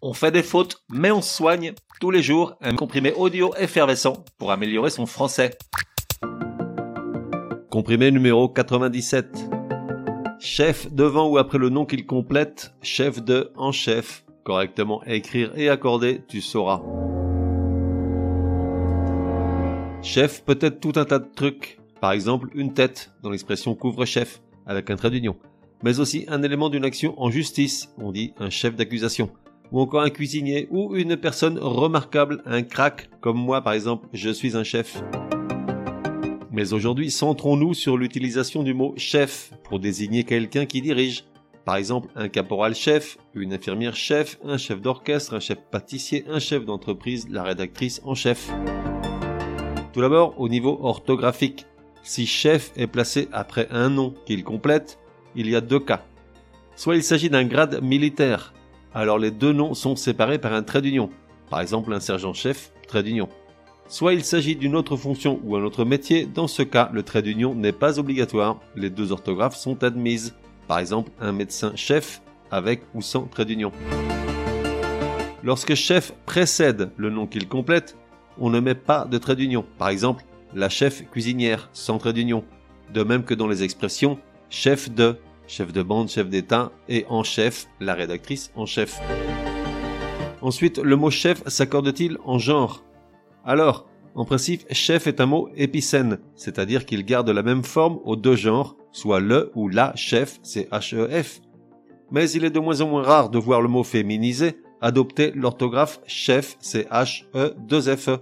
On 0.00 0.12
fait 0.12 0.30
des 0.30 0.44
fautes, 0.44 0.84
mais 0.88 1.10
on 1.10 1.20
soigne 1.20 1.72
tous 2.00 2.12
les 2.12 2.22
jours 2.22 2.54
un 2.60 2.76
comprimé 2.76 3.12
audio 3.14 3.52
effervescent 3.56 4.24
pour 4.38 4.52
améliorer 4.52 4.90
son 4.90 5.06
français. 5.06 5.58
Comprimé 7.68 8.12
numéro 8.12 8.48
97. 8.48 9.50
Chef 10.38 10.92
devant 10.92 11.26
ou 11.26 11.36
après 11.36 11.58
le 11.58 11.68
nom 11.68 11.84
qu'il 11.84 12.06
complète, 12.06 12.74
chef 12.80 13.24
de 13.24 13.50
en 13.56 13.72
chef. 13.72 14.24
Correctement 14.44 15.02
écrire 15.04 15.50
et 15.56 15.68
accorder, 15.68 16.22
tu 16.28 16.42
sauras. 16.42 16.80
Chef 20.00 20.44
peut 20.44 20.58
être 20.60 20.78
tout 20.78 20.92
un 20.94 21.06
tas 21.06 21.18
de 21.18 21.28
trucs. 21.34 21.80
Par 22.00 22.12
exemple, 22.12 22.50
une 22.54 22.72
tête, 22.72 23.10
dans 23.24 23.30
l'expression 23.30 23.74
couvre-chef, 23.74 24.42
avec 24.64 24.90
un 24.90 24.96
trait 24.96 25.10
d'union. 25.10 25.34
Mais 25.82 25.98
aussi 25.98 26.24
un 26.28 26.44
élément 26.44 26.70
d'une 26.70 26.84
action 26.84 27.20
en 27.20 27.30
justice, 27.30 27.92
on 27.98 28.12
dit 28.12 28.32
un 28.38 28.48
chef 28.48 28.76
d'accusation 28.76 29.30
ou 29.72 29.80
encore 29.80 30.02
un 30.02 30.10
cuisinier, 30.10 30.68
ou 30.70 30.96
une 30.96 31.16
personne 31.16 31.58
remarquable, 31.58 32.42
un 32.46 32.62
crack, 32.62 33.10
comme 33.20 33.38
moi 33.38 33.60
par 33.62 33.72
exemple, 33.72 34.08
je 34.12 34.30
suis 34.30 34.56
un 34.56 34.64
chef. 34.64 35.02
Mais 36.50 36.72
aujourd'hui, 36.72 37.10
centrons-nous 37.10 37.74
sur 37.74 37.96
l'utilisation 37.96 38.62
du 38.62 38.74
mot 38.74 38.94
chef 38.96 39.52
pour 39.64 39.78
désigner 39.78 40.24
quelqu'un 40.24 40.66
qui 40.66 40.80
dirige. 40.80 41.24
Par 41.64 41.76
exemple, 41.76 42.08
un 42.16 42.28
caporal 42.28 42.74
chef, 42.74 43.18
une 43.34 43.52
infirmière 43.52 43.94
chef, 43.94 44.38
un 44.42 44.56
chef 44.56 44.80
d'orchestre, 44.80 45.34
un 45.34 45.40
chef 45.40 45.58
pâtissier, 45.70 46.24
un 46.28 46.38
chef 46.38 46.64
d'entreprise, 46.64 47.28
la 47.28 47.42
rédactrice 47.42 48.00
en 48.04 48.14
chef. 48.14 48.50
Tout 49.92 50.00
d'abord, 50.00 50.34
au 50.40 50.48
niveau 50.48 50.78
orthographique. 50.82 51.66
Si 52.02 52.26
chef 52.26 52.72
est 52.76 52.86
placé 52.86 53.28
après 53.32 53.68
un 53.70 53.90
nom 53.90 54.14
qu'il 54.24 54.42
complète, 54.42 54.98
il 55.36 55.48
y 55.50 55.54
a 55.54 55.60
deux 55.60 55.80
cas. 55.80 56.06
Soit 56.74 56.96
il 56.96 57.02
s'agit 57.02 57.28
d'un 57.28 57.44
grade 57.44 57.82
militaire, 57.82 58.54
alors 58.94 59.18
les 59.18 59.30
deux 59.30 59.52
noms 59.52 59.74
sont 59.74 59.96
séparés 59.96 60.38
par 60.38 60.52
un 60.52 60.62
trait 60.62 60.82
d'union. 60.82 61.10
Par 61.50 61.60
exemple, 61.60 61.92
un 61.92 62.00
sergent-chef, 62.00 62.72
trait 62.86 63.02
d'union. 63.02 63.28
Soit 63.88 64.14
il 64.14 64.24
s'agit 64.24 64.56
d'une 64.56 64.76
autre 64.76 64.96
fonction 64.96 65.40
ou 65.44 65.56
un 65.56 65.62
autre 65.62 65.84
métier, 65.84 66.26
dans 66.26 66.46
ce 66.46 66.62
cas, 66.62 66.90
le 66.92 67.02
trait 67.02 67.22
d'union 67.22 67.54
n'est 67.54 67.72
pas 67.72 67.98
obligatoire, 67.98 68.60
les 68.76 68.90
deux 68.90 69.12
orthographes 69.12 69.56
sont 69.56 69.82
admises. 69.82 70.34
Par 70.66 70.78
exemple, 70.78 71.10
un 71.20 71.32
médecin-chef, 71.32 72.20
avec 72.50 72.82
ou 72.94 73.00
sans 73.00 73.22
trait 73.22 73.44
d'union. 73.44 73.72
Lorsque 75.42 75.74
chef 75.74 76.12
précède 76.26 76.90
le 76.96 77.10
nom 77.10 77.26
qu'il 77.26 77.48
complète, 77.48 77.96
on 78.38 78.50
ne 78.50 78.60
met 78.60 78.74
pas 78.74 79.06
de 79.06 79.18
trait 79.18 79.36
d'union. 79.36 79.64
Par 79.78 79.88
exemple, 79.88 80.24
la 80.54 80.68
chef 80.68 81.08
cuisinière, 81.10 81.70
sans 81.72 81.98
trait 81.98 82.12
d'union. 82.12 82.44
De 82.92 83.02
même 83.02 83.24
que 83.24 83.34
dans 83.34 83.48
les 83.48 83.62
expressions 83.62 84.18
chef 84.50 84.90
de, 84.90 85.16
chef 85.48 85.72
de 85.72 85.82
bande, 85.82 86.08
chef 86.08 86.28
d'État, 86.28 86.70
et 86.88 87.04
en 87.08 87.24
chef, 87.24 87.66
la 87.80 87.94
rédactrice 87.94 88.52
en 88.54 88.66
chef. 88.66 89.00
Ensuite, 90.40 90.78
le 90.78 90.94
mot 90.94 91.10
chef 91.10 91.42
s'accorde-t-il 91.48 92.18
en 92.24 92.38
genre? 92.38 92.84
Alors, 93.44 93.86
en 94.14 94.24
principe, 94.24 94.62
chef 94.72 95.06
est 95.08 95.20
un 95.20 95.26
mot 95.26 95.48
épicène, 95.56 96.18
c'est-à-dire 96.36 96.86
qu'il 96.86 97.04
garde 97.04 97.30
la 97.30 97.42
même 97.42 97.64
forme 97.64 97.98
aux 98.04 98.16
deux 98.16 98.36
genres, 98.36 98.76
soit 98.92 99.20
le 99.20 99.50
ou 99.56 99.68
la 99.68 99.94
chef, 99.96 100.38
c'est 100.42 100.70
H-E-F. 100.70 101.40
Mais 102.10 102.30
il 102.30 102.44
est 102.44 102.50
de 102.50 102.60
moins 102.60 102.80
en 102.80 102.88
moins 102.88 103.02
rare 103.02 103.30
de 103.30 103.38
voir 103.38 103.60
le 103.60 103.68
mot 103.68 103.82
féminisé 103.82 104.56
adopter 104.80 105.32
l'orthographe 105.32 106.00
chef, 106.06 106.56
c'est 106.60 106.88
H-E-2-F-E. 106.90 108.18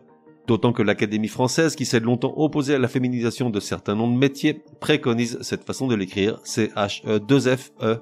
D'autant 0.47 0.73
que 0.73 0.83
l'Académie 0.83 1.29
française, 1.29 1.75
qui 1.75 1.85
s'est 1.85 2.01
longtemps 2.01 2.35
opposée 2.37 2.75
à 2.75 2.79
la 2.79 2.87
féminisation 2.87 3.51
de 3.51 3.59
certains 3.59 3.97
noms 3.97 4.11
de 4.11 4.17
métiers, 4.17 4.63
préconise 4.81 5.39
cette 5.43 5.65
façon 5.65 5.89
de 5.89 5.97
l'écrire, 5.97 6.39
c'est 6.45 6.73
H-E-2-F-E. 6.75 8.01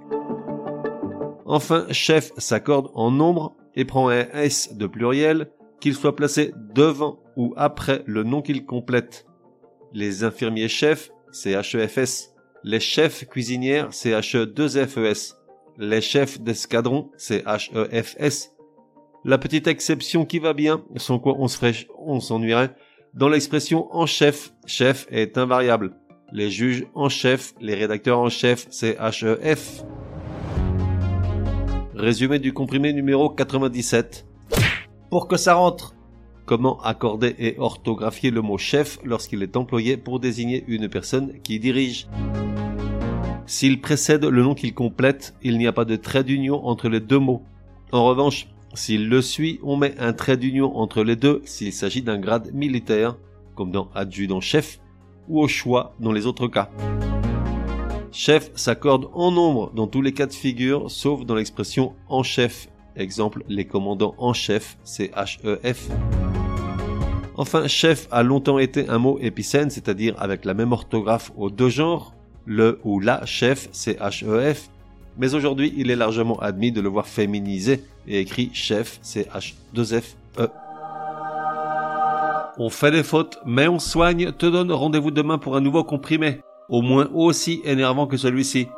Enfin, 1.46 1.86
chef 1.90 2.32
s'accorde 2.36 2.90
en 2.94 3.10
nombre 3.10 3.56
et 3.74 3.84
prend 3.84 4.08
un 4.08 4.26
S 4.32 4.74
de 4.74 4.86
pluriel, 4.86 5.50
qu'il 5.80 5.94
soit 5.94 6.16
placé 6.16 6.52
devant 6.74 7.18
ou 7.36 7.54
après 7.56 8.02
le 8.06 8.22
nom 8.22 8.42
qu'il 8.42 8.64
complète. 8.64 9.26
Les 9.92 10.24
infirmiers 10.24 10.68
chefs, 10.68 11.10
c'est 11.32 11.52
H-E-F-S. 11.52 12.34
Les 12.62 12.80
chefs 12.80 13.26
cuisinières, 13.26 13.88
c'est 13.90 14.12
H-E-2-F-E-S. 14.12 15.36
Les 15.78 16.00
chefs 16.00 16.40
d'escadron, 16.40 17.10
c'est 17.16 17.44
H-E-F-S. 17.44 18.53
La 19.26 19.38
petite 19.38 19.68
exception 19.68 20.26
qui 20.26 20.38
va 20.38 20.52
bien, 20.52 20.82
sans 20.96 21.18
quoi 21.18 21.36
on 21.38 21.48
se 21.48 21.56
ferait, 21.56 21.86
on 21.98 22.20
s'ennuierait, 22.20 22.74
dans 23.14 23.30
l'expression 23.30 23.88
en 23.96 24.04
chef, 24.04 24.52
chef 24.66 25.06
est 25.10 25.38
invariable. 25.38 25.96
Les 26.30 26.50
juges 26.50 26.84
en 26.94 27.08
chef, 27.08 27.54
les 27.58 27.74
rédacteurs 27.74 28.18
en 28.18 28.28
chef, 28.28 28.66
c'est 28.68 28.98
HEF. 29.00 29.82
Résumé 31.94 32.38
du 32.38 32.52
comprimé 32.52 32.92
numéro 32.92 33.30
97. 33.30 34.26
Pour 35.08 35.26
que 35.26 35.38
ça 35.38 35.54
rentre. 35.54 35.94
Comment 36.44 36.78
accorder 36.82 37.34
et 37.38 37.54
orthographier 37.56 38.30
le 38.30 38.42
mot 38.42 38.58
chef 38.58 38.98
lorsqu'il 39.04 39.42
est 39.42 39.56
employé 39.56 39.96
pour 39.96 40.20
désigner 40.20 40.64
une 40.68 40.90
personne 40.90 41.40
qui 41.40 41.58
dirige? 41.58 42.08
S'il 43.46 43.80
précède 43.80 44.26
le 44.26 44.42
nom 44.42 44.54
qu'il 44.54 44.74
complète, 44.74 45.34
il 45.42 45.56
n'y 45.56 45.66
a 45.66 45.72
pas 45.72 45.86
de 45.86 45.96
trait 45.96 46.24
d'union 46.24 46.66
entre 46.66 46.90
les 46.90 47.00
deux 47.00 47.18
mots. 47.18 47.42
En 47.90 48.04
revanche, 48.04 48.48
s'il 48.74 49.08
le 49.08 49.22
suit, 49.22 49.60
on 49.62 49.76
met 49.76 49.94
un 49.98 50.12
trait 50.12 50.36
d'union 50.36 50.76
entre 50.76 51.02
les 51.02 51.16
deux 51.16 51.42
s'il 51.44 51.72
s'agit 51.72 52.02
d'un 52.02 52.18
grade 52.18 52.52
militaire, 52.52 53.16
comme 53.54 53.70
dans 53.70 53.88
adjudant-chef, 53.94 54.80
ou 55.28 55.40
au 55.40 55.48
choix 55.48 55.94
dans 56.00 56.12
les 56.12 56.26
autres 56.26 56.48
cas. 56.48 56.70
Chef 58.12 58.50
s'accorde 58.54 59.08
en 59.12 59.32
nombre 59.32 59.72
dans 59.74 59.86
tous 59.86 60.02
les 60.02 60.12
cas 60.12 60.26
de 60.26 60.32
figure, 60.32 60.90
sauf 60.90 61.24
dans 61.24 61.34
l'expression 61.34 61.94
en 62.08 62.22
chef. 62.22 62.68
Exemple, 62.96 63.44
les 63.48 63.64
commandants 63.66 64.14
en 64.18 64.32
chef, 64.32 64.78
c'est 64.84 65.10
H-E-F. 65.14 65.88
Enfin, 67.36 67.66
chef 67.66 68.06
a 68.12 68.22
longtemps 68.22 68.60
été 68.60 68.88
un 68.88 68.98
mot 68.98 69.18
épicène, 69.20 69.70
c'est-à-dire 69.70 70.14
avec 70.18 70.44
la 70.44 70.54
même 70.54 70.70
orthographe 70.70 71.32
aux 71.36 71.50
deux 71.50 71.70
genres. 71.70 72.14
Le 72.46 72.78
ou 72.84 73.00
la 73.00 73.26
chef, 73.26 73.68
c'est 73.72 73.98
H-E-F 73.98 74.70
mais 75.18 75.34
aujourd'hui 75.34 75.72
il 75.76 75.90
est 75.90 75.96
largement 75.96 76.38
admis 76.40 76.72
de 76.72 76.80
le 76.80 76.88
voir 76.88 77.06
féminisé 77.06 77.84
et 78.06 78.20
écrit 78.20 78.50
chef, 78.52 78.98
c'est 79.02 79.28
H2FE. 79.30 80.14
On 82.56 82.70
fait 82.70 82.92
des 82.92 83.02
fautes, 83.02 83.38
mais 83.44 83.66
on 83.66 83.80
soigne, 83.80 84.30
te 84.30 84.46
donne 84.46 84.70
rendez-vous 84.70 85.10
demain 85.10 85.38
pour 85.38 85.56
un 85.56 85.60
nouveau 85.60 85.82
comprimé, 85.82 86.40
au 86.68 86.82
moins 86.82 87.08
aussi 87.12 87.60
énervant 87.64 88.06
que 88.06 88.16
celui-ci. 88.16 88.68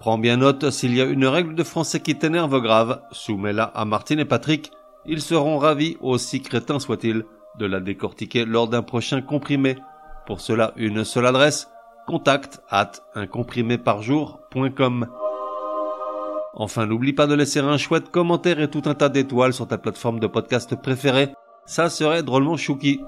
Prends 0.00 0.18
bien 0.18 0.36
note, 0.36 0.68
s'il 0.70 0.94
y 0.94 1.00
a 1.00 1.04
une 1.04 1.26
règle 1.26 1.54
de 1.54 1.62
français 1.64 2.00
qui 2.00 2.16
t'énerve 2.16 2.60
grave, 2.60 3.00
soumets-la 3.12 3.64
à 3.64 3.86
Martine 3.86 4.18
et 4.20 4.26
Patrick, 4.26 4.70
ils 5.06 5.22
seront 5.22 5.56
ravis, 5.56 5.96
aussi 6.02 6.42
crétins 6.42 6.78
soient-ils, 6.78 7.24
de 7.58 7.66
la 7.66 7.80
décortiquer 7.80 8.44
lors 8.44 8.68
d'un 8.68 8.82
prochain 8.82 9.22
comprimé. 9.22 9.76
Pour 10.26 10.40
cela, 10.40 10.72
une 10.76 11.04
seule 11.04 11.26
adresse, 11.26 11.70
contact 12.06 12.60
at 12.70 12.92
uncompriméparjour.com. 13.14 15.06
Enfin, 16.54 16.86
n'oublie 16.86 17.12
pas 17.12 17.26
de 17.26 17.34
laisser 17.34 17.58
un 17.60 17.76
chouette 17.76 18.10
commentaire 18.10 18.60
et 18.60 18.70
tout 18.70 18.82
un 18.86 18.94
tas 18.94 19.08
d'étoiles 19.08 19.52
sur 19.52 19.66
ta 19.66 19.78
plateforme 19.78 20.20
de 20.20 20.26
podcast 20.26 20.76
préférée. 20.80 21.30
Ça 21.66 21.88
serait 21.88 22.22
drôlement 22.22 22.56
chouki. 22.56 23.00